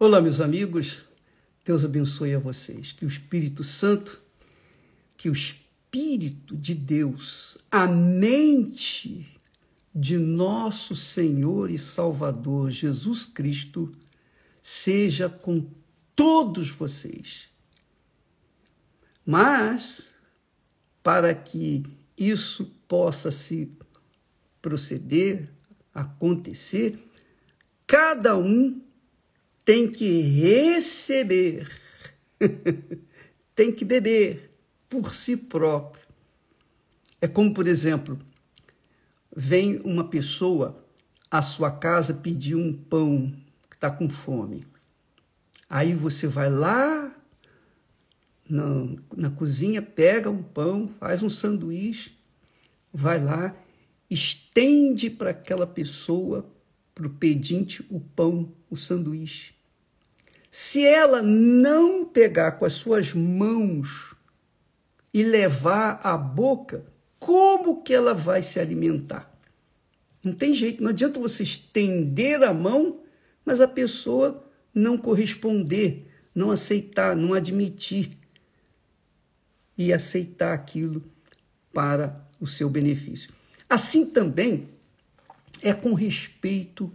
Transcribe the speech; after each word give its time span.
Olá, 0.00 0.20
meus 0.20 0.40
amigos. 0.40 1.02
Deus 1.64 1.84
abençoe 1.84 2.32
a 2.32 2.38
vocês. 2.38 2.92
Que 2.92 3.04
o 3.04 3.08
Espírito 3.08 3.64
Santo, 3.64 4.22
que 5.16 5.28
o 5.28 5.32
Espírito 5.32 6.56
de 6.56 6.72
Deus, 6.72 7.58
a 7.68 7.84
mente 7.84 9.26
de 9.92 10.16
nosso 10.16 10.94
Senhor 10.94 11.68
e 11.68 11.76
Salvador 11.76 12.70
Jesus 12.70 13.26
Cristo, 13.26 13.90
seja 14.62 15.28
com 15.28 15.68
todos 16.14 16.70
vocês. 16.70 17.48
Mas, 19.26 20.04
para 21.02 21.34
que 21.34 21.82
isso 22.16 22.66
possa 22.86 23.32
se 23.32 23.76
proceder, 24.62 25.50
acontecer, 25.92 27.04
cada 27.84 28.36
um 28.38 28.80
tem 29.68 29.86
que 29.86 30.22
receber, 30.22 31.70
tem 33.54 33.70
que 33.70 33.84
beber 33.84 34.50
por 34.88 35.12
si 35.12 35.36
próprio. 35.36 36.02
É 37.20 37.28
como, 37.28 37.52
por 37.52 37.66
exemplo, 37.66 38.18
vem 39.36 39.78
uma 39.84 40.08
pessoa 40.08 40.82
à 41.30 41.42
sua 41.42 41.70
casa 41.70 42.14
pedir 42.14 42.54
um 42.54 42.72
pão 42.72 43.30
que 43.68 43.76
está 43.76 43.90
com 43.90 44.08
fome. 44.08 44.66
Aí 45.68 45.92
você 45.92 46.26
vai 46.26 46.48
lá 46.48 47.14
na, 48.48 48.96
na 49.14 49.30
cozinha, 49.30 49.82
pega 49.82 50.30
um 50.30 50.42
pão, 50.42 50.88
faz 50.98 51.22
um 51.22 51.28
sanduíche, 51.28 52.16
vai 52.90 53.22
lá, 53.22 53.54
estende 54.08 55.10
para 55.10 55.28
aquela 55.28 55.66
pessoa, 55.66 56.50
para 56.94 57.06
o 57.06 57.10
pedinte, 57.10 57.84
o 57.90 58.00
pão, 58.00 58.50
o 58.70 58.74
sanduíche. 58.74 59.57
Se 60.50 60.84
ela 60.84 61.22
não 61.22 62.04
pegar 62.04 62.52
com 62.52 62.64
as 62.64 62.74
suas 62.74 63.12
mãos 63.12 64.14
e 65.12 65.22
levar 65.22 66.00
à 66.02 66.16
boca, 66.16 66.84
como 67.18 67.82
que 67.82 67.92
ela 67.92 68.14
vai 68.14 68.42
se 68.42 68.58
alimentar? 68.58 69.30
Não 70.22 70.32
tem 70.32 70.54
jeito, 70.54 70.82
não 70.82 70.90
adianta 70.90 71.20
você 71.20 71.42
estender 71.42 72.42
a 72.42 72.52
mão, 72.52 73.00
mas 73.44 73.60
a 73.60 73.68
pessoa 73.68 74.44
não 74.74 74.96
corresponder, 74.96 76.10
não 76.34 76.50
aceitar, 76.50 77.16
não 77.16 77.34
admitir 77.34 78.16
e 79.76 79.92
aceitar 79.92 80.54
aquilo 80.54 81.04
para 81.72 82.26
o 82.40 82.46
seu 82.46 82.68
benefício. 82.68 83.32
Assim 83.68 84.06
também 84.06 84.68
é 85.62 85.72
com 85.72 85.94
respeito 85.94 86.92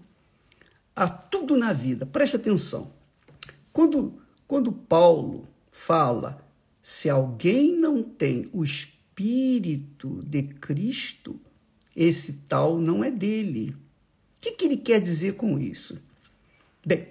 a 0.95 1.07
tudo 1.07 1.57
na 1.57 1.73
vida. 1.73 2.05
Preste 2.05 2.35
atenção. 2.35 2.91
Quando, 3.73 4.21
quando 4.47 4.71
Paulo 4.71 5.47
fala, 5.71 6.47
se 6.81 7.09
alguém 7.09 7.75
não 7.75 8.03
tem 8.03 8.47
o 8.53 8.63
Espírito 8.63 10.21
de 10.23 10.43
Cristo, 10.43 11.39
esse 11.95 12.33
tal 12.47 12.77
não 12.77 13.03
é 13.03 13.09
dele. 13.09 13.71
O 13.71 13.75
que, 14.39 14.51
que 14.51 14.65
ele 14.65 14.77
quer 14.77 15.01
dizer 15.01 15.33
com 15.33 15.57
isso? 15.57 15.97
Bem, 16.85 17.07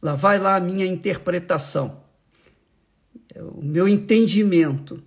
lá 0.00 0.14
vai 0.14 0.38
lá 0.38 0.56
a 0.56 0.60
minha 0.60 0.86
interpretação, 0.86 2.00
é 3.34 3.42
o 3.42 3.62
meu 3.62 3.88
entendimento. 3.88 5.02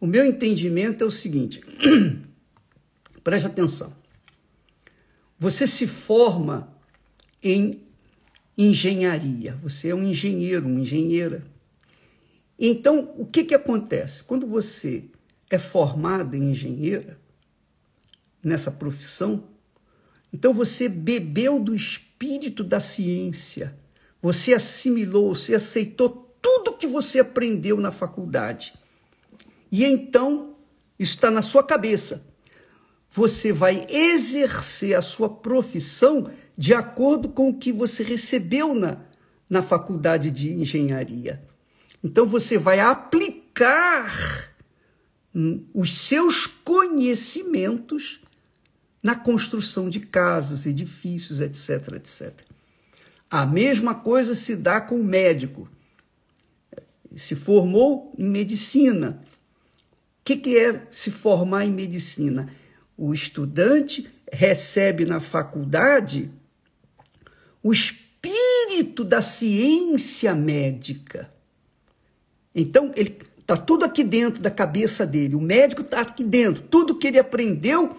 O 0.00 0.06
meu 0.06 0.24
entendimento 0.24 1.02
é 1.02 1.06
o 1.06 1.10
seguinte: 1.10 1.60
preste 3.24 3.46
atenção. 3.46 3.92
Você 5.38 5.66
se 5.66 5.86
forma 5.86 6.72
em 7.42 7.85
engenharia. 8.56 9.54
Você 9.62 9.88
é 9.88 9.94
um 9.94 10.02
engenheiro, 10.02 10.66
uma 10.66 10.80
engenheira. 10.80 11.44
Então, 12.58 13.12
o 13.18 13.26
que, 13.26 13.44
que 13.44 13.54
acontece? 13.54 14.22
Quando 14.24 14.46
você 14.46 15.04
é 15.50 15.58
formado 15.58 16.34
em 16.34 16.50
engenheira, 16.50 17.18
nessa 18.42 18.70
profissão, 18.70 19.44
então 20.32 20.52
você 20.52 20.88
bebeu 20.88 21.58
do 21.58 21.74
espírito 21.74 22.64
da 22.64 22.80
ciência, 22.80 23.76
você 24.22 24.54
assimilou, 24.54 25.34
você 25.34 25.54
aceitou 25.54 26.34
tudo 26.40 26.76
que 26.76 26.86
você 26.86 27.20
aprendeu 27.20 27.76
na 27.78 27.90
faculdade. 27.90 28.74
E 29.70 29.84
então, 29.84 30.56
está 30.98 31.30
na 31.30 31.42
sua 31.42 31.62
cabeça. 31.62 32.24
Você 33.16 33.50
vai 33.50 33.86
exercer 33.88 34.94
a 34.94 35.00
sua 35.00 35.26
profissão 35.30 36.30
de 36.54 36.74
acordo 36.74 37.30
com 37.30 37.48
o 37.48 37.56
que 37.56 37.72
você 37.72 38.02
recebeu 38.02 38.74
na, 38.74 38.98
na 39.48 39.62
faculdade 39.62 40.30
de 40.30 40.52
engenharia. 40.52 41.42
Então 42.04 42.26
você 42.26 42.58
vai 42.58 42.78
aplicar 42.78 44.52
hum, 45.34 45.64
os 45.72 45.96
seus 45.96 46.46
conhecimentos 46.46 48.20
na 49.02 49.14
construção 49.14 49.88
de 49.88 50.00
casas, 50.00 50.66
edifícios, 50.66 51.40
etc, 51.40 51.94
etc. 51.94 52.34
A 53.30 53.46
mesma 53.46 53.94
coisa 53.94 54.34
se 54.34 54.54
dá 54.54 54.78
com 54.78 55.00
o 55.00 55.04
médico. 55.04 55.66
Se 57.16 57.34
formou 57.34 58.14
em 58.18 58.28
medicina. 58.28 59.22
O 60.20 60.24
que, 60.26 60.36
que 60.36 60.58
é 60.58 60.86
se 60.90 61.10
formar 61.10 61.64
em 61.64 61.72
medicina? 61.72 62.52
O 62.96 63.12
estudante 63.12 64.08
recebe 64.32 65.04
na 65.04 65.20
faculdade 65.20 66.30
o 67.62 67.72
espírito 67.72 69.04
da 69.04 69.20
ciência 69.20 70.34
médica. 70.34 71.30
Então, 72.54 72.92
ele 72.96 73.18
está 73.38 73.56
tudo 73.56 73.84
aqui 73.84 74.02
dentro 74.02 74.42
da 74.42 74.50
cabeça 74.50 75.06
dele. 75.06 75.34
O 75.34 75.40
médico 75.40 75.82
está 75.82 76.00
aqui 76.00 76.24
dentro. 76.24 76.62
Tudo 76.62 76.96
que 76.96 77.06
ele 77.06 77.18
aprendeu 77.18 77.96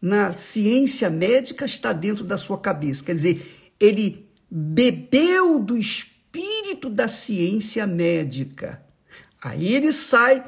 na 0.00 0.32
ciência 0.32 1.08
médica 1.10 1.64
está 1.64 1.92
dentro 1.92 2.24
da 2.24 2.38
sua 2.38 2.58
cabeça. 2.58 3.04
Quer 3.04 3.14
dizer, 3.14 3.72
ele 3.78 4.28
bebeu 4.50 5.58
do 5.58 5.76
espírito 5.76 6.90
da 6.90 7.06
ciência 7.06 7.86
médica. 7.86 8.82
Aí 9.40 9.72
ele 9.72 9.92
sai 9.92 10.44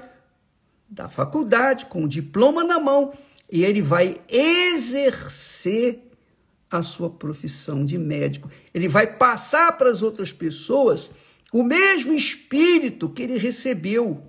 da 0.89 1.09
faculdade 1.09 1.87
com 1.87 2.05
o 2.05 2.09
diploma 2.09 2.65
na 2.65 2.78
mão 2.78 3.12
e 3.50 3.65
ele 3.65 3.82
vai 3.82 4.16
exercer 4.28 6.03
a 6.71 6.82
sua 6.82 7.10
profissão 7.10 7.84
de 7.84 7.97
médico. 7.99 8.50
Ele 8.72 8.88
vai 8.88 9.06
passar 9.06 9.72
para 9.77 9.91
as 9.91 10.03
outras 10.03 10.32
pessoas 10.32 11.10
o 11.53 11.62
mesmo 11.62 12.12
espírito 12.12 13.09
que 13.09 13.22
ele 13.22 13.38
recebeu 13.38 14.22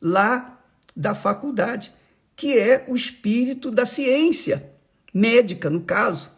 lá 0.00 0.60
da 0.94 1.14
faculdade, 1.14 1.92
que 2.34 2.58
é 2.58 2.84
o 2.88 2.96
espírito 2.96 3.70
da 3.70 3.86
ciência 3.86 4.72
médica, 5.12 5.70
no 5.70 5.82
caso. 5.82 6.32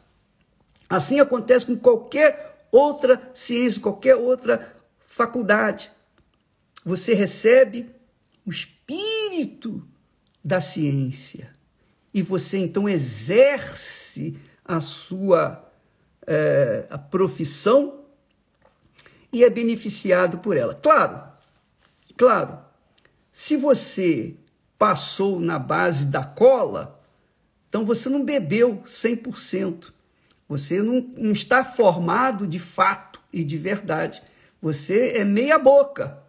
Assim 0.89 1.19
acontece 1.21 1.67
com 1.67 1.77
qualquer 1.77 2.67
outra 2.71 3.31
ciência, 3.33 3.81
qualquer 3.81 4.17
outra 4.17 4.77
faculdade. 5.05 5.91
Você 6.85 7.15
recebe 7.15 7.91
o 8.45 8.51
espírito 8.51 9.83
da 10.45 10.61
ciência 10.61 11.56
e 12.17 12.23
você 12.23 12.57
então 12.57 12.89
exerce 12.89 14.39
a 14.65 14.81
sua 14.81 15.71
é, 16.27 16.87
a 16.89 16.97
profissão 16.97 18.07
e 19.31 19.45
é 19.45 19.51
beneficiado 19.51 20.39
por 20.39 20.57
ela. 20.57 20.75
Claro, 20.75 21.23
claro, 22.17 22.59
se 23.31 23.55
você 23.55 24.35
passou 24.79 25.39
na 25.39 25.59
base 25.59 26.07
da 26.07 26.25
cola, 26.25 26.99
então 27.69 27.85
você 27.85 28.09
não 28.09 28.25
bebeu 28.25 28.83
100%. 28.87 29.93
Você 30.49 30.81
não, 30.81 31.07
não 31.19 31.33
está 31.33 31.63
formado 31.67 32.47
de 32.47 32.59
fato 32.59 33.21
e 33.31 33.45
de 33.45 33.59
verdade. 33.59 34.23
Você 34.63 35.19
é 35.19 35.23
meia 35.23 35.59
boca. 35.59 36.23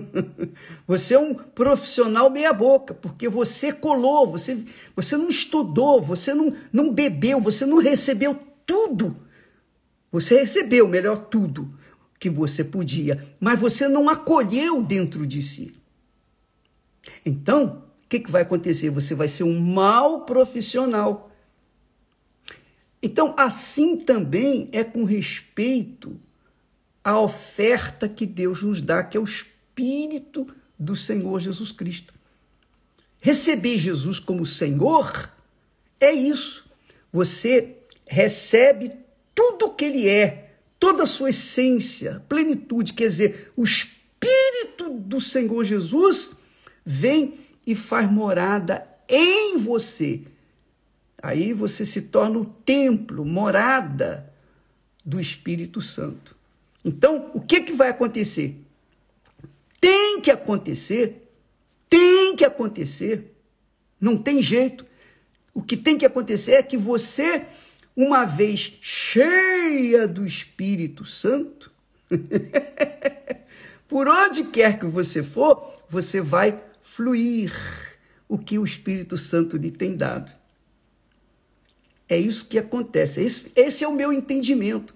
Você 0.86 1.14
é 1.14 1.18
um 1.18 1.34
profissional 1.34 2.30
meia-boca, 2.30 2.94
porque 2.94 3.28
você 3.28 3.72
colou, 3.72 4.26
você, 4.26 4.64
você 4.94 5.16
não 5.16 5.28
estudou, 5.28 6.00
você 6.00 6.34
não, 6.34 6.54
não 6.72 6.92
bebeu, 6.92 7.40
você 7.40 7.66
não 7.66 7.78
recebeu 7.78 8.38
tudo. 8.66 9.16
Você 10.10 10.40
recebeu, 10.40 10.86
melhor, 10.86 11.16
tudo 11.26 11.74
que 12.18 12.30
você 12.30 12.62
podia, 12.62 13.34
mas 13.40 13.58
você 13.58 13.88
não 13.88 14.08
acolheu 14.08 14.82
dentro 14.82 15.26
de 15.26 15.42
si. 15.42 15.74
Então, 17.26 17.82
o 18.04 18.08
que, 18.08 18.20
que 18.20 18.30
vai 18.30 18.42
acontecer? 18.42 18.90
Você 18.90 19.14
vai 19.14 19.26
ser 19.26 19.42
um 19.42 19.58
mau 19.58 20.24
profissional. 20.24 21.30
Então, 23.02 23.34
assim 23.36 23.96
também 23.96 24.68
é 24.70 24.84
com 24.84 25.02
respeito 25.02 26.20
à 27.02 27.18
oferta 27.18 28.08
que 28.08 28.24
Deus 28.24 28.62
nos 28.62 28.80
dá, 28.80 29.02
que 29.02 29.16
é 29.16 29.20
o 29.20 29.24
Espírito 29.24 29.61
Espírito 29.72 30.46
do 30.78 30.94
Senhor 30.94 31.40
Jesus 31.40 31.72
Cristo. 31.72 32.12
Receber 33.20 33.78
Jesus 33.78 34.18
como 34.18 34.44
Senhor 34.44 35.32
é 35.98 36.12
isso. 36.12 36.64
Você 37.10 37.78
recebe 38.06 38.92
tudo 39.34 39.72
que 39.72 39.84
Ele 39.84 40.08
é, 40.08 40.56
toda 40.78 41.04
a 41.04 41.06
sua 41.06 41.30
essência, 41.30 42.22
plenitude, 42.28 42.92
quer 42.92 43.06
dizer, 43.06 43.52
o 43.56 43.62
Espírito 43.62 44.90
do 44.90 45.20
Senhor 45.20 45.64
Jesus 45.64 46.32
vem 46.84 47.38
e 47.66 47.74
faz 47.74 48.10
morada 48.10 48.86
em 49.08 49.56
você. 49.56 50.22
Aí 51.22 51.52
você 51.52 51.86
se 51.86 52.02
torna 52.02 52.38
o 52.38 52.44
templo, 52.44 53.24
morada 53.24 54.30
do 55.04 55.20
Espírito 55.20 55.80
Santo. 55.80 56.36
Então, 56.84 57.30
o 57.32 57.40
que, 57.40 57.60
que 57.60 57.72
vai 57.72 57.88
acontecer? 57.88 58.61
Tem 59.82 60.20
que 60.20 60.30
acontecer, 60.30 61.28
tem 61.90 62.36
que 62.36 62.44
acontecer, 62.44 63.34
não 64.00 64.16
tem 64.16 64.40
jeito. 64.40 64.86
O 65.52 65.60
que 65.60 65.76
tem 65.76 65.98
que 65.98 66.06
acontecer 66.06 66.52
é 66.52 66.62
que 66.62 66.76
você, 66.76 67.44
uma 67.96 68.24
vez 68.24 68.74
cheia 68.80 70.06
do 70.06 70.24
Espírito 70.24 71.04
Santo, 71.04 71.72
por 73.88 74.06
onde 74.06 74.44
quer 74.44 74.78
que 74.78 74.86
você 74.86 75.20
for, 75.20 75.72
você 75.88 76.20
vai 76.20 76.62
fluir 76.80 77.52
o 78.28 78.38
que 78.38 78.60
o 78.60 78.64
Espírito 78.64 79.18
Santo 79.18 79.56
lhe 79.56 79.72
tem 79.72 79.96
dado. 79.96 80.30
É 82.08 82.16
isso 82.16 82.46
que 82.46 82.56
acontece. 82.56 83.20
Esse, 83.20 83.50
esse 83.56 83.82
é 83.82 83.88
o 83.88 83.96
meu 83.96 84.12
entendimento. 84.12 84.94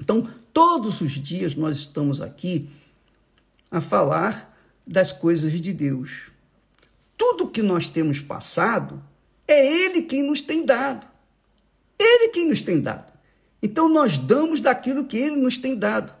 Então, 0.00 0.26
todos 0.50 1.02
os 1.02 1.12
dias 1.12 1.54
nós 1.54 1.76
estamos 1.76 2.22
aqui 2.22 2.70
a 3.70 3.80
falar 3.80 4.56
das 4.86 5.12
coisas 5.12 5.52
de 5.52 5.72
Deus. 5.72 6.30
Tudo 7.16 7.48
que 7.48 7.62
nós 7.62 7.88
temos 7.88 8.20
passado 8.20 9.02
é 9.46 9.66
Ele 9.66 10.02
quem 10.02 10.22
nos 10.22 10.40
tem 10.40 10.64
dado. 10.64 11.06
Ele 11.98 12.28
quem 12.28 12.48
nos 12.48 12.62
tem 12.62 12.80
dado. 12.80 13.12
Então 13.62 13.88
nós 13.88 14.18
damos 14.18 14.60
daquilo 14.60 15.04
que 15.04 15.16
Ele 15.16 15.36
nos 15.36 15.58
tem 15.58 15.74
dado. 15.74 16.14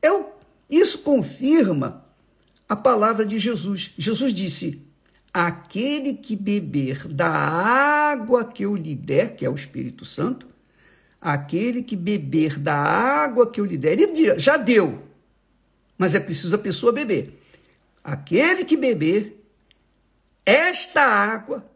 É 0.00 0.10
o, 0.10 0.26
isso 0.68 0.98
confirma 0.98 2.04
a 2.68 2.76
palavra 2.76 3.24
de 3.24 3.38
Jesus. 3.38 3.92
Jesus 3.96 4.32
disse: 4.32 4.82
Aquele 5.32 6.14
que 6.14 6.34
beber 6.34 7.06
da 7.08 7.28
água 7.28 8.44
que 8.44 8.64
eu 8.64 8.74
lhe 8.74 8.94
der, 8.94 9.36
que 9.36 9.44
é 9.44 9.50
o 9.50 9.54
Espírito 9.54 10.04
Santo, 10.04 10.46
aquele 11.20 11.82
que 11.82 11.96
beber 11.96 12.58
da 12.58 12.74
água 12.74 13.50
que 13.50 13.60
eu 13.60 13.64
lhe 13.64 13.76
der, 13.76 13.98
ele 13.98 14.38
já 14.38 14.56
deu, 14.56 15.02
mas 15.98 16.14
é 16.14 16.20
preciso 16.20 16.54
a 16.54 16.58
pessoa 16.58 16.92
beber. 16.92 17.42
Aquele 18.02 18.64
que 18.64 18.76
beber 18.76 19.44
esta 20.46 21.02
água 21.02 21.68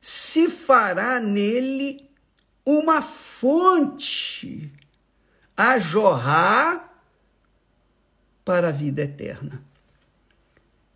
se 0.00 0.48
fará 0.48 1.18
nele 1.18 2.08
uma 2.64 3.00
fonte 3.00 4.70
a 5.56 5.78
jorrar 5.78 7.02
para 8.44 8.68
a 8.68 8.72
vida 8.72 9.02
eterna. 9.02 9.64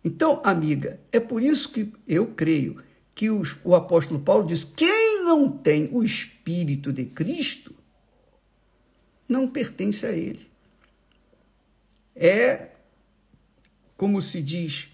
Então, 0.03 0.41
amiga, 0.43 0.99
é 1.11 1.19
por 1.19 1.41
isso 1.41 1.69
que 1.69 1.91
eu 2.07 2.27
creio 2.27 2.81
que 3.13 3.29
os, 3.29 3.57
o 3.63 3.75
apóstolo 3.75 4.19
Paulo 4.19 4.47
diz: 4.47 4.63
quem 4.63 5.23
não 5.23 5.49
tem 5.49 5.89
o 5.91 6.03
Espírito 6.03 6.93
de 6.93 7.05
Cristo 7.05 7.75
não 9.27 9.47
pertence 9.47 10.05
a 10.05 10.11
ele. 10.11 10.50
É, 12.23 12.67
como 13.97 14.21
se 14.21 14.43
diz, 14.43 14.89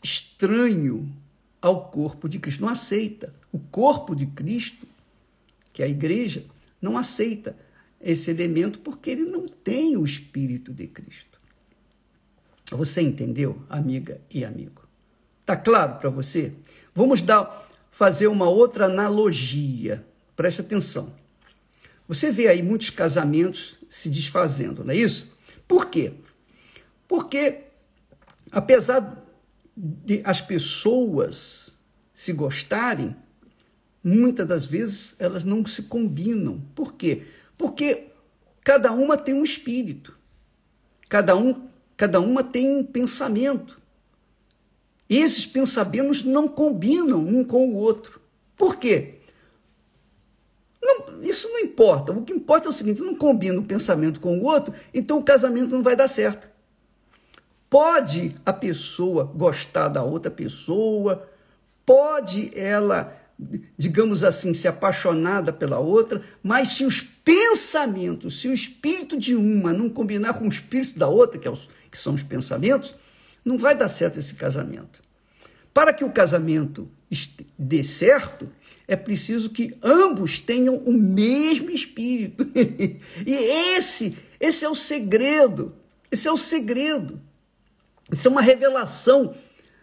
estranho 0.00 1.12
ao 1.60 1.90
corpo 1.90 2.28
de 2.28 2.38
Cristo. 2.38 2.60
Não 2.60 2.68
aceita. 2.68 3.34
O 3.50 3.58
corpo 3.58 4.14
de 4.14 4.26
Cristo, 4.26 4.86
que 5.72 5.82
é 5.82 5.86
a 5.86 5.88
igreja, 5.88 6.44
não 6.80 6.96
aceita 6.96 7.56
esse 8.00 8.30
elemento 8.30 8.78
porque 8.78 9.10
ele 9.10 9.24
não 9.24 9.48
tem 9.48 9.96
o 9.96 10.04
Espírito 10.04 10.72
de 10.72 10.86
Cristo. 10.86 11.40
Você 12.70 13.02
entendeu, 13.02 13.60
amiga 13.68 14.20
e 14.30 14.44
amigo? 14.44 14.82
Tá 15.44 15.56
claro 15.56 15.98
para 15.98 16.08
você? 16.08 16.52
Vamos 16.94 17.20
dar, 17.20 17.68
fazer 17.90 18.28
uma 18.28 18.48
outra 18.48 18.86
analogia. 18.86 20.06
Preste 20.36 20.60
atenção. 20.60 21.12
Você 22.06 22.30
vê 22.30 22.46
aí 22.46 22.62
muitos 22.62 22.90
casamentos 22.90 23.76
se 23.88 24.08
desfazendo, 24.08 24.84
não 24.84 24.92
é 24.92 24.96
isso? 24.96 25.31
Por 25.72 25.86
quê? 25.86 26.12
Porque, 27.08 27.62
apesar 28.50 29.24
de 29.74 30.20
as 30.22 30.38
pessoas 30.38 31.78
se 32.14 32.30
gostarem, 32.34 33.16
muitas 34.04 34.46
das 34.46 34.66
vezes 34.66 35.16
elas 35.18 35.46
não 35.46 35.64
se 35.64 35.84
combinam. 35.84 36.60
Por 36.74 36.92
quê? 36.92 37.22
Porque 37.56 38.08
cada 38.62 38.92
uma 38.92 39.16
tem 39.16 39.32
um 39.32 39.42
espírito, 39.42 40.14
cada, 41.08 41.34
um, 41.34 41.66
cada 41.96 42.20
uma 42.20 42.44
tem 42.44 42.68
um 42.68 42.84
pensamento. 42.84 43.80
E 45.08 45.16
esses 45.16 45.46
pensamentos 45.46 46.22
não 46.22 46.48
combinam 46.48 47.26
um 47.26 47.42
com 47.42 47.70
o 47.70 47.76
outro. 47.76 48.20
Por 48.54 48.76
quê? 48.76 49.20
Não, 50.92 51.22
isso 51.22 51.48
não 51.48 51.60
importa. 51.60 52.12
O 52.12 52.22
que 52.22 52.32
importa 52.32 52.68
é 52.68 52.70
o 52.70 52.72
seguinte: 52.72 53.00
não 53.00 53.14
combina 53.14 53.58
o 53.58 53.64
pensamento 53.64 54.20
com 54.20 54.38
o 54.38 54.44
outro, 54.44 54.74
então 54.92 55.18
o 55.18 55.22
casamento 55.22 55.74
não 55.74 55.82
vai 55.82 55.96
dar 55.96 56.08
certo. 56.08 56.48
Pode 57.68 58.36
a 58.44 58.52
pessoa 58.52 59.24
gostar 59.24 59.88
da 59.88 60.02
outra 60.02 60.30
pessoa, 60.30 61.26
pode 61.86 62.52
ela, 62.54 63.16
digamos 63.78 64.24
assim, 64.24 64.52
ser 64.52 64.68
apaixonada 64.68 65.52
pela 65.52 65.78
outra, 65.78 66.20
mas 66.42 66.70
se 66.70 66.84
os 66.84 67.00
pensamentos, 67.00 68.40
se 68.40 68.48
o 68.48 68.52
espírito 68.52 69.18
de 69.18 69.34
uma 69.34 69.72
não 69.72 69.88
combinar 69.88 70.34
com 70.34 70.44
o 70.44 70.48
espírito 70.48 70.98
da 70.98 71.08
outra, 71.08 71.38
que, 71.38 71.48
é 71.48 71.50
os, 71.50 71.68
que 71.90 71.96
são 71.96 72.12
os 72.12 72.22
pensamentos, 72.22 72.94
não 73.42 73.56
vai 73.56 73.74
dar 73.74 73.88
certo 73.88 74.18
esse 74.18 74.34
casamento. 74.34 75.00
Para 75.72 75.92
que 75.92 76.04
o 76.04 76.10
casamento 76.10 76.88
dê 77.58 77.82
certo, 77.82 78.48
é 78.86 78.96
preciso 78.96 79.50
que 79.50 79.74
ambos 79.82 80.38
tenham 80.38 80.76
o 80.76 80.92
mesmo 80.92 81.70
espírito. 81.70 82.46
e 83.26 83.34
esse, 83.76 84.16
esse 84.38 84.64
é 84.64 84.68
o 84.68 84.74
segredo. 84.74 85.74
Esse 86.10 86.28
é 86.28 86.32
o 86.32 86.36
segredo. 86.36 87.18
Isso 88.10 88.28
é 88.28 88.30
uma 88.30 88.42
revelação. 88.42 89.34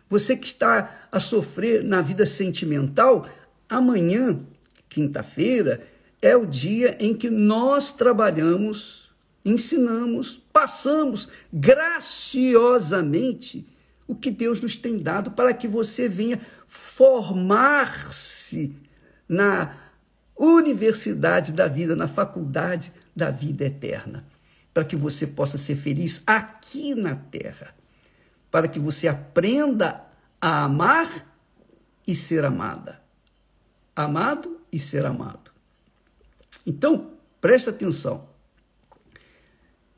Você 0.07 0.37
que 0.37 0.47
está 0.47 1.07
a 1.11 1.19
sofrer 1.19 1.83
na 1.83 2.01
vida 2.01 2.25
sentimental, 2.25 3.27
amanhã, 3.67 4.39
quinta-feira, 4.87 5.87
é 6.21 6.35
o 6.35 6.45
dia 6.45 6.97
em 6.99 7.15
que 7.15 7.29
nós 7.29 7.91
trabalhamos, 7.91 9.09
ensinamos, 9.43 10.41
passamos 10.51 11.29
graciosamente 11.51 13.65
o 14.09 14.15
que 14.15 14.31
Deus 14.31 14.59
nos 14.59 14.75
tem 14.75 14.97
dado 14.97 15.29
para 15.29 15.53
que 15.53 15.67
você 15.67 16.09
venha 16.09 16.41
formar-se 16.65 18.75
na 19.27 19.77
universidade 20.35 21.53
da 21.53 21.67
vida, 21.67 21.95
na 21.95 22.07
faculdade 22.07 22.91
da 23.15 23.29
vida 23.29 23.65
eterna, 23.65 24.25
para 24.73 24.83
que 24.83 24.95
você 24.95 25.27
possa 25.27 25.59
ser 25.59 25.75
feliz 25.75 26.23
aqui 26.25 26.95
na 26.95 27.15
terra, 27.15 27.75
para 28.49 28.67
que 28.67 28.79
você 28.79 29.07
aprenda 29.07 30.03
a 30.41 30.63
amar 30.63 31.27
e 32.07 32.15
ser 32.15 32.43
amada. 32.43 32.99
Amado 33.95 34.59
e 34.71 34.79
ser 34.79 35.05
amado. 35.05 35.51
Então, 36.65 37.11
presta 37.39 37.69
atenção. 37.69 38.27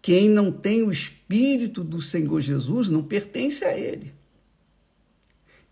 Quem 0.01 0.29
não 0.29 0.51
tem 0.51 0.81
o 0.83 0.91
Espírito 0.91 1.83
do 1.83 2.01
Senhor 2.01 2.41
Jesus 2.41 2.89
não 2.89 3.03
pertence 3.03 3.63
a 3.63 3.77
Ele. 3.77 4.13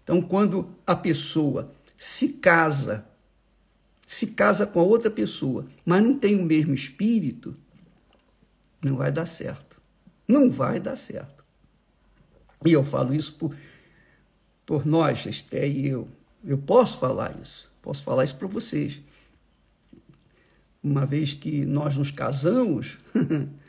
Então, 0.03 0.21
quando 0.21 0.69
a 0.85 0.95
pessoa 0.95 1.73
se 1.97 2.33
casa 2.33 3.09
se 4.09 4.25
casa 4.25 4.65
com 4.65 4.79
a 4.79 4.83
outra 4.83 5.11
pessoa, 5.11 5.67
mas 5.85 6.01
não 6.01 6.17
tem 6.17 6.35
o 6.35 6.43
mesmo 6.43 6.73
espírito, 6.73 7.55
não 8.81 8.95
vai 8.95 9.11
dar 9.11 9.27
certo. 9.27 9.79
Não 10.27 10.49
vai 10.49 10.79
dar 10.79 10.95
certo. 10.95 11.45
E 12.65 12.71
eu 12.71 12.83
falo 12.83 13.13
isso 13.13 13.35
por, 13.35 13.55
por 14.65 14.83
nós, 14.83 15.27
Esté 15.27 15.67
e 15.67 15.89
eu. 15.89 16.07
Eu 16.43 16.57
posso 16.57 16.97
falar 16.97 17.39
isso. 17.39 17.69
Posso 17.83 18.01
falar 18.01 18.23
isso 18.23 18.35
para 18.35 18.47
vocês. 18.47 18.99
Uma 20.81 21.05
vez 21.05 21.35
que 21.35 21.63
nós 21.63 21.95
nos 21.95 22.09
casamos, 22.09 22.97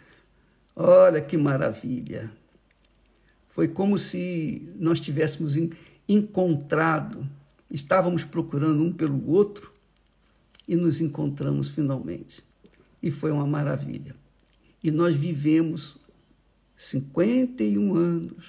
olha 0.80 1.20
que 1.20 1.37
maravilha. 1.37 2.30
Foi 3.49 3.68
como 3.68 3.99
se 3.99 4.66
nós 4.76 5.00
tivéssemos 5.00 5.54
encontrado, 6.08 7.28
estávamos 7.70 8.25
procurando 8.25 8.82
um 8.82 8.92
pelo 8.92 9.28
outro 9.28 9.72
e 10.66 10.76
nos 10.76 11.00
encontramos 11.00 11.68
finalmente. 11.68 12.42
E 13.02 13.10
foi 13.10 13.30
uma 13.30 13.46
maravilha. 13.46 14.14
E 14.82 14.90
nós 14.90 15.14
vivemos 15.14 15.96
51 16.76 17.94
anos 17.94 18.44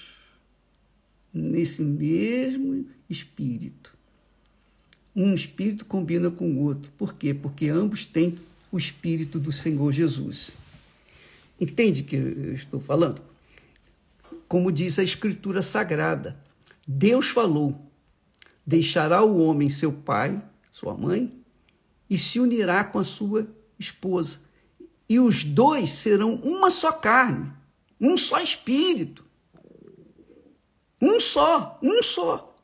nesse 1.34 1.82
mesmo 1.82 2.86
espírito. 3.10 3.98
Um 5.14 5.34
espírito 5.34 5.86
combina 5.86 6.32
com 6.32 6.50
o 6.52 6.60
outro. 6.60 6.92
Por 6.98 7.14
quê? 7.14 7.34
Porque 7.34 7.68
ambos 7.68 8.06
têm 8.06 8.38
o 8.72 8.78
Espírito 8.78 9.38
do 9.38 9.52
Senhor 9.52 9.92
Jesus. 9.92 10.54
Entende 11.62 12.02
que 12.02 12.16
eu 12.16 12.56
estou 12.56 12.80
falando? 12.80 13.22
Como 14.48 14.72
diz 14.72 14.98
a 14.98 15.04
Escritura 15.04 15.62
Sagrada, 15.62 16.36
Deus 16.88 17.30
falou: 17.30 17.80
deixará 18.66 19.24
o 19.24 19.38
homem 19.38 19.70
seu 19.70 19.94
pai, 19.94 20.44
sua 20.72 20.98
mãe, 20.98 21.32
e 22.10 22.18
se 22.18 22.40
unirá 22.40 22.84
com 22.84 22.98
a 22.98 23.04
sua 23.04 23.48
esposa. 23.78 24.40
E 25.08 25.20
os 25.20 25.44
dois 25.44 25.92
serão 25.92 26.34
uma 26.36 26.72
só 26.72 26.92
carne, 26.92 27.52
um 28.00 28.18
só 28.18 28.42
espírito. 28.42 29.24
Um 31.00 31.20
só, 31.20 31.80
um 31.82 32.02
só. 32.02 32.56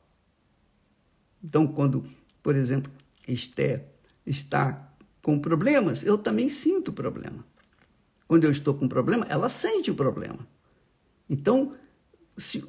Então, 1.42 1.68
quando, 1.68 2.04
por 2.42 2.56
exemplo, 2.56 2.90
Esther 3.28 3.84
está 4.26 4.92
com 5.22 5.38
problemas, 5.38 6.02
eu 6.02 6.18
também 6.18 6.48
sinto 6.48 6.92
problema. 6.92 7.44
Quando 8.28 8.44
eu 8.44 8.50
estou 8.50 8.74
com 8.74 8.86
problema, 8.86 9.26
ela 9.28 9.48
sente 9.48 9.90
o 9.90 9.94
problema. 9.94 10.46
Então, 11.28 11.72
se, 12.36 12.62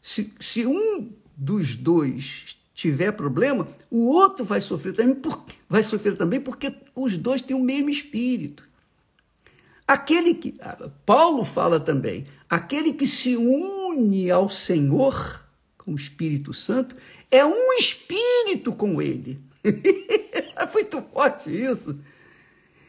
se, 0.00 0.32
se 0.40 0.64
um 0.64 1.12
dos 1.36 1.74
dois 1.74 2.56
tiver 2.72 3.12
problema, 3.12 3.68
o 3.90 4.06
outro 4.06 4.44
vai 4.44 4.60
sofrer 4.60 4.94
também, 4.94 5.20
vai 5.68 5.82
sofrer 5.82 6.16
também 6.16 6.40
porque 6.40 6.72
os 6.94 7.16
dois 7.16 7.42
têm 7.42 7.56
o 7.56 7.60
mesmo 7.60 7.90
espírito. 7.90 8.66
Aquele 9.86 10.32
que 10.34 10.54
Paulo 11.04 11.44
fala 11.44 11.78
também, 11.78 12.26
aquele 12.48 12.92
que 12.92 13.06
se 13.06 13.36
une 13.36 14.30
ao 14.30 14.48
Senhor 14.48 15.44
com 15.76 15.92
o 15.92 15.96
Espírito 15.96 16.54
Santo 16.54 16.96
é 17.30 17.44
um 17.44 17.72
espírito 17.74 18.72
com 18.72 19.02
ele. 19.02 19.38
é 19.62 20.72
muito 20.72 21.02
forte 21.12 21.50
isso. 21.50 21.98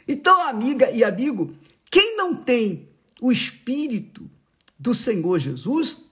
Então, 0.07 0.47
amiga 0.47 0.89
e 0.91 1.03
amigo, 1.03 1.53
quem 1.95 2.17
não 2.17 2.35
tem 2.35 2.89
o 3.21 3.31
espírito 3.31 4.29
do 4.77 4.93
Senhor 4.93 5.39
Jesus 5.39 6.03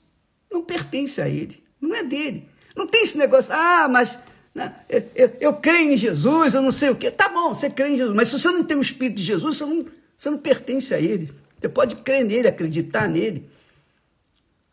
não 0.50 0.64
pertence 0.64 1.20
a 1.20 1.28
ele, 1.28 1.62
não 1.82 1.94
é 1.94 2.02
dele. 2.02 2.48
Não 2.74 2.88
tem 2.88 3.04
esse 3.04 3.18
negócio, 3.18 3.54
ah, 3.54 3.90
mas 3.90 4.18
né, 4.56 4.74
eu, 4.88 5.38
eu, 5.42 5.54
creio 5.56 5.92
em 5.92 5.98
Jesus, 5.98 6.54
eu 6.54 6.62
não 6.62 6.72
sei 6.72 6.90
o 6.90 6.96
quê. 6.96 7.12
Tá 7.12 7.28
bom, 7.28 7.54
você 7.54 7.70
crê 7.70 7.90
em 7.90 7.98
Jesus, 7.98 8.16
mas 8.16 8.30
se 8.30 8.40
você 8.40 8.50
não 8.50 8.64
tem 8.64 8.78
o 8.78 8.82
espírito 8.82 9.18
de 9.18 9.24
Jesus, 9.24 9.58
você 9.58 9.66
não, 9.66 9.86
você 10.16 10.30
não 10.30 10.38
pertence 10.38 10.94
a 10.94 11.02
ele. 11.02 11.34
Você 11.60 11.68
pode 11.68 11.98
crer 11.98 12.24
nele, 12.24 12.48
acreditar 12.48 13.10
nele. 13.10 13.50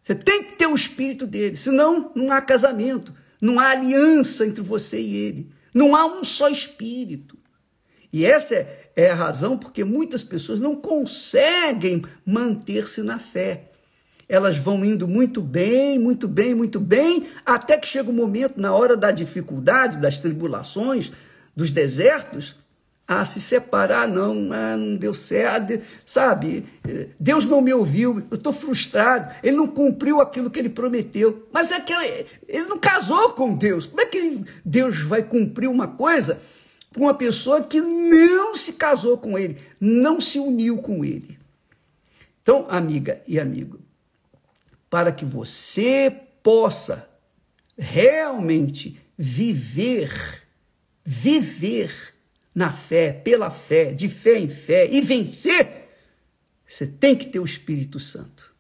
Você 0.00 0.14
tem 0.14 0.44
que 0.44 0.54
ter 0.54 0.68
o 0.68 0.76
espírito 0.76 1.26
dele, 1.26 1.56
senão 1.56 2.12
não 2.14 2.30
há 2.30 2.40
casamento, 2.40 3.12
não 3.40 3.58
há 3.58 3.70
aliança 3.70 4.46
entre 4.46 4.62
você 4.62 5.00
e 5.00 5.16
ele. 5.16 5.50
Não 5.74 5.96
há 5.96 6.06
um 6.06 6.22
só 6.22 6.48
espírito. 6.48 7.36
E 8.12 8.24
essa 8.24 8.54
é, 8.54 8.90
é 8.96 9.10
a 9.10 9.14
razão 9.14 9.56
porque 9.56 9.84
muitas 9.84 10.22
pessoas 10.22 10.58
não 10.58 10.74
conseguem 10.74 12.02
manter-se 12.24 13.02
na 13.02 13.18
fé. 13.18 13.70
Elas 14.28 14.56
vão 14.56 14.84
indo 14.84 15.08
muito 15.08 15.40
bem, 15.40 15.98
muito 15.98 16.28
bem, 16.28 16.54
muito 16.54 16.78
bem, 16.78 17.26
até 17.44 17.76
que 17.76 17.88
chega 17.88 18.08
o 18.08 18.12
um 18.12 18.16
momento, 18.16 18.60
na 18.60 18.72
hora 18.72 18.96
da 18.96 19.10
dificuldade, 19.10 19.98
das 19.98 20.18
tribulações, 20.18 21.10
dos 21.56 21.70
desertos, 21.70 22.54
a 23.10 23.24
se 23.24 23.40
separar, 23.40 24.06
não, 24.06 24.52
ah, 24.52 24.76
não 24.76 24.96
deu 24.96 25.12
certo, 25.12 25.80
sabe? 26.06 26.64
Deus 27.18 27.44
não 27.44 27.60
me 27.60 27.74
ouviu, 27.74 28.22
eu 28.30 28.36
estou 28.36 28.52
frustrado, 28.52 29.34
ele 29.42 29.56
não 29.56 29.66
cumpriu 29.66 30.20
aquilo 30.20 30.48
que 30.48 30.60
ele 30.60 30.68
prometeu. 30.68 31.48
Mas 31.52 31.72
é 31.72 31.80
que 31.80 31.92
ele 32.46 32.68
não 32.68 32.78
casou 32.78 33.30
com 33.30 33.52
Deus. 33.52 33.86
Como 33.86 34.00
é 34.00 34.06
que 34.06 34.44
Deus 34.64 35.02
vai 35.02 35.24
cumprir 35.24 35.68
uma 35.68 35.88
coisa 35.88 36.40
com 36.94 37.02
uma 37.02 37.14
pessoa 37.14 37.62
que 37.62 37.80
não 37.80 38.54
se 38.54 38.74
casou 38.74 39.16
com 39.18 39.38
ele, 39.38 39.58
não 39.80 40.20
se 40.20 40.38
uniu 40.38 40.78
com 40.78 41.04
ele? 41.04 41.38
Então, 42.42 42.66
amiga 42.68 43.22
e 43.26 43.38
amigo, 43.38 43.80
para 44.88 45.12
que 45.12 45.24
você 45.24 46.12
possa 46.42 47.08
realmente 47.78 49.00
viver, 49.16 50.44
viver 51.04 52.14
na 52.54 52.72
fé, 52.72 53.12
pela 53.12 53.50
fé, 53.50 53.92
de 53.92 54.08
fé 54.08 54.38
em 54.38 54.48
fé 54.48 54.88
e 54.90 55.00
vencer, 55.00 55.88
você 56.66 56.86
tem 56.86 57.16
que 57.16 57.26
ter 57.26 57.38
o 57.38 57.44
Espírito 57.44 57.98
Santo. 57.98 58.54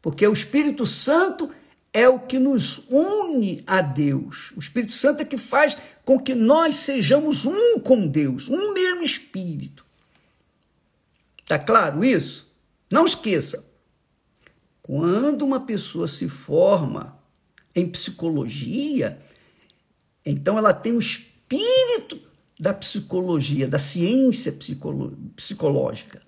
Porque 0.00 0.26
o 0.26 0.32
Espírito 0.32 0.84
Santo 0.84 1.50
é 1.92 2.08
o 2.08 2.18
que 2.18 2.38
nos 2.38 2.84
une 2.88 3.62
a 3.66 3.82
Deus. 3.82 4.52
O 4.56 4.58
Espírito 4.58 4.92
Santo 4.92 5.22
é 5.22 5.24
que 5.24 5.36
faz 5.36 5.76
com 6.04 6.18
que 6.18 6.34
nós 6.34 6.76
sejamos 6.76 7.44
um 7.44 7.78
com 7.78 8.06
Deus, 8.06 8.48
um 8.48 8.72
mesmo 8.72 9.02
Espírito. 9.02 9.84
Tá 11.46 11.58
claro 11.58 12.04
isso? 12.04 12.50
Não 12.90 13.04
esqueça. 13.04 13.64
Quando 14.82 15.42
uma 15.42 15.60
pessoa 15.60 16.08
se 16.08 16.28
forma 16.28 17.18
em 17.74 17.88
psicologia, 17.88 19.20
então 20.24 20.58
ela 20.58 20.72
tem 20.72 20.92
o 20.92 20.98
espírito 20.98 22.20
da 22.58 22.72
psicologia, 22.72 23.68
da 23.68 23.78
ciência 23.78 24.56
psicológica. 25.36 26.22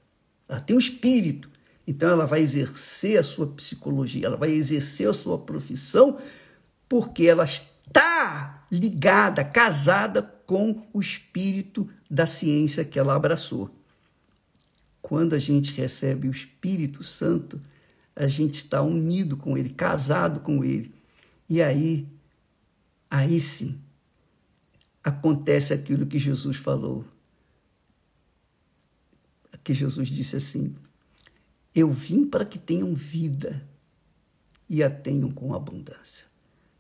Ela 0.49 0.61
tem 0.61 0.77
um 0.77 0.79
espírito. 0.79 1.51
Então 1.87 2.11
ela 2.11 2.27
vai 2.27 2.41
exercer 2.41 3.19
a 3.19 3.23
sua 3.23 3.47
psicologia, 3.47 4.27
ela 4.27 4.37
vai 4.37 4.51
exercer 4.51 5.09
a 5.09 5.13
sua 5.13 5.39
profissão, 5.39 6.19
porque 6.89 7.25
ela 7.25 7.45
está 7.45 8.67
ligada, 8.71 9.45
casada 9.45 10.23
com 10.23 10.87
o 10.93 11.01
espírito 11.01 11.89
da 12.11 12.27
ciência 12.27 12.85
que 12.85 12.99
ela 12.99 13.15
abraçou. 13.15 13.71
Quando 15.03 15.35
a 15.35 15.39
gente 15.39 15.75
recebe 15.75 16.29
o 16.29 16.31
Espírito 16.31 17.03
Santo, 17.03 17.61
a 18.17 18.27
gente 18.27 18.55
está 18.55 18.81
unido 18.81 19.37
com 19.37 19.57
ele, 19.57 19.69
casado 19.69 20.41
com 20.41 20.65
ele. 20.65 20.95
E 21.49 21.61
aí, 21.61 22.09
aí 23.11 23.39
sim, 23.39 23.79
acontece 25.03 25.75
aquilo 25.75 26.07
que 26.07 26.19
Jesus 26.19 26.57
falou. 26.57 27.05
Que 29.63 29.75
Jesus 29.75 30.09
disse 30.09 30.37
assim: 30.37 30.75
Eu 31.75 31.91
vim 31.91 32.25
para 32.25 32.45
que 32.45 32.59
tenham 32.59 32.95
vida 32.95 33.67
e 34.69 34.83
a 34.83 34.89
tenham 34.89 35.31
com 35.31 35.55
abundância. 35.55 36.27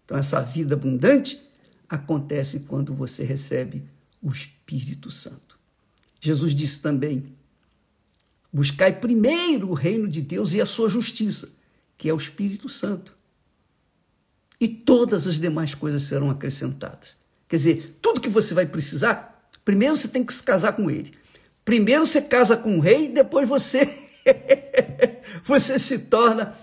Então, 0.05 0.17
essa 0.17 0.41
vida 0.41 0.75
abundante 0.75 1.43
acontece 1.89 2.61
quando 2.61 2.95
você 2.95 3.25
recebe 3.25 3.83
o 4.23 4.31
Espírito 4.31 5.11
Santo. 5.11 5.59
Jesus 6.21 6.55
disse 6.55 6.81
também: 6.81 7.35
Buscai 8.53 8.99
primeiro 8.99 9.71
o 9.71 9.75
reino 9.75 10.09
de 10.09 10.23
Deus 10.23 10.55
e 10.55 10.61
a 10.61 10.67
sua 10.67 10.89
justiça, 10.89 11.49
que 11.99 12.09
é 12.09 12.15
o 12.15 12.17
Espírito 12.17 12.69
Santo. 12.69 13.15
E 14.61 14.69
todas 14.69 15.27
as 15.27 15.39
demais 15.39 15.75
coisas 15.75 16.05
serão 16.05 16.31
acrescentadas. 16.31 17.17
Quer 17.49 17.57
dizer, 17.57 17.99
tudo 18.01 18.21
que 18.21 18.29
você 18.29 18.55
vai 18.55 18.65
precisar, 18.65 19.49
primeiro 19.65 19.97
você 19.97 20.09
tem 20.09 20.25
que 20.25 20.33
se 20.33 20.43
casar 20.43 20.73
com 20.73 20.91
ele. 20.91 21.13
Primeiro 21.65 22.07
você 22.07 22.23
casa 22.23 22.57
com 22.57 22.79
o 22.79 22.81
rei, 22.81 23.09
depois 23.09 23.49
você 23.49 23.85
você 25.45 25.78
se 25.78 25.99
torna 26.00 26.57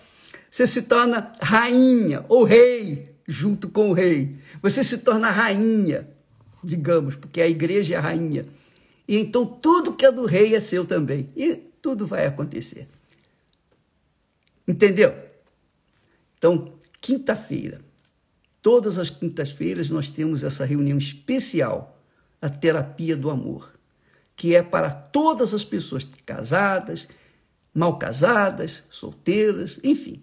você 0.50 0.68
se 0.68 0.82
torna 0.84 1.32
rainha 1.41 2.25
ou 2.27 2.44
rei 2.44 3.15
junto 3.25 3.70
com 3.70 3.89
o 3.89 3.94
rei. 3.94 4.38
Você 4.62 4.84
se 4.84 4.98
torna 4.98 5.32
rainha, 5.32 6.10
digamos, 6.62 7.15
porque 7.15 7.41
a 7.41 7.48
igreja 7.48 7.96
é 7.96 7.98
a 7.98 8.01
rainha. 8.01 8.46
E 9.08 9.18
então 9.18 9.46
tudo 9.46 9.94
que 9.94 10.06
é 10.06 10.12
do 10.12 10.25
rei 10.25 10.53
é 10.53 10.60
seu 10.60 10.86
também. 10.86 11.30
E 11.38 11.56
tudo 11.82 12.06
vai 12.06 12.25
acontecer. 12.25 12.89
Entendeu? 14.68 15.15
Então, 16.38 16.74
quinta-feira, 17.00 17.80
Todas 18.62 19.00
as 19.00 19.10
quintas-feiras 19.10 19.89
nós 19.89 20.10
temos 20.10 20.44
essa 20.44 20.63
reunião 20.63 20.98
especial, 20.98 22.00
a 22.39 22.48
terapia 22.48 23.15
do 23.18 23.30
amor, 23.30 23.74
que 24.36 24.56
é 24.56 24.62
para 24.62 24.91
todas 24.91 25.53
as 25.53 25.63
pessoas 25.63 26.08
casadas, 26.25 27.08
mal 27.74 27.98
casadas, 27.98 28.84
solteiras, 28.90 29.80
enfim. 29.84 30.22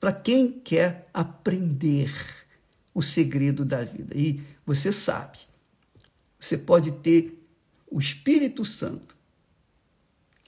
Para 0.00 0.12
quem 0.12 0.50
quer 0.50 1.08
aprender 1.14 2.12
o 2.94 3.00
segredo 3.02 3.64
da 3.64 3.82
vida. 3.84 4.16
E 4.16 4.42
você 4.66 4.92
sabe, 4.92 5.38
você 6.38 6.58
pode 6.58 6.90
ter 6.92 7.38
o 7.90 7.98
Espírito 7.98 8.64
Santo 8.64 9.16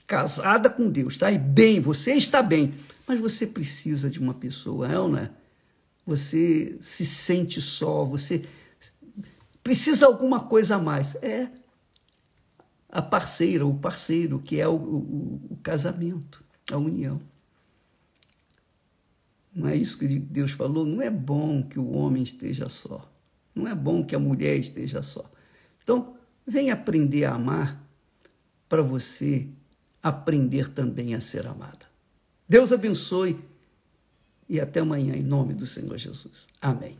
casada 0.07 0.69
com 0.69 0.91
Deus, 0.91 1.17
tá? 1.17 1.31
E 1.31 1.39
bem, 1.39 1.81
você 1.81 2.13
está 2.13 2.43
bem, 2.43 2.75
mas 3.07 3.21
você 3.21 3.47
precisa 3.47 4.11
de 4.11 4.19
uma 4.19 4.35
pessoa, 4.35 4.91
é 4.91 4.99
ou 4.99 5.09
não 5.09 5.19
é? 5.19 5.31
você 6.07 6.77
se 6.81 7.07
sente 7.07 7.61
só, 7.61 8.05
você 8.05 8.45
precisa 9.63 10.07
alguma 10.07 10.41
coisa 10.41 10.77
a 10.77 10.79
mais. 10.79 11.15
É 11.17 11.49
a 12.95 13.03
parceira, 13.03 13.67
o 13.67 13.75
parceiro, 13.75 14.39
que 14.39 14.61
é 14.61 14.69
o, 14.69 14.77
o, 14.77 15.41
o 15.51 15.59
casamento, 15.63 16.45
a 16.71 16.77
união. 16.79 17.21
Não 19.53 19.69
é 19.69 19.75
isso 19.75 19.99
que 19.99 20.07
Deus 20.07 20.53
falou? 20.53 20.87
Não 20.87 21.03
é 21.03 21.11
bom 21.11 21.61
que 21.63 21.79
o 21.79 21.91
homem 21.91 22.23
esteja 22.23 22.69
só. 22.69 23.11
Não 23.53 23.67
é 23.67 23.75
bom 23.75 24.05
que 24.05 24.15
a 24.15 24.19
mulher 24.19 24.57
esteja 24.57 25.03
só. 25.03 25.29
Então, 25.83 26.17
vem 26.47 26.71
aprender 26.71 27.25
a 27.25 27.35
amar 27.35 27.85
para 28.69 28.81
você 28.81 29.49
aprender 30.01 30.69
também 30.69 31.15
a 31.15 31.21
ser 31.21 31.47
amada. 31.49 31.87
Deus 32.49 32.71
abençoe 32.71 33.39
e 34.49 34.61
até 34.61 34.81
amanhã, 34.81 35.17
em 35.17 35.23
nome 35.23 35.53
do 35.53 35.67
Senhor 35.67 35.99
Jesus. 35.99 36.47
Amém. 36.61 36.97